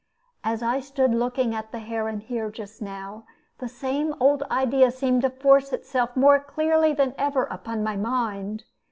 As 0.43 0.63
I 0.63 0.79
stood 0.79 1.13
looking 1.13 1.53
at 1.53 1.71
the 1.71 1.77
heron 1.77 2.21
here 2.21 2.49
just 2.49 2.81
now, 2.81 3.23
the 3.59 3.67
same 3.69 4.15
old 4.19 4.41
idea 4.49 4.89
seemed 4.89 5.21
to 5.21 5.29
force 5.29 5.71
itself 5.73 6.15
more 6.17 6.39
clearly 6.39 6.91
than 6.91 7.13
ever 7.19 7.43
upon 7.43 7.83
my 7.83 7.95
mind. 7.95 8.63